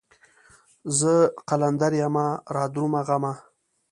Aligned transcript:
زه 0.99 1.13
قلندر 1.49 1.91
يمه 2.01 2.27
رادرومه 2.55 3.01
غمه 3.07 3.33